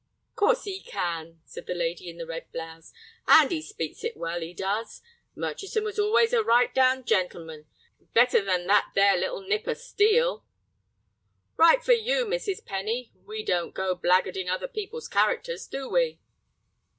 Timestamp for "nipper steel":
9.43-10.43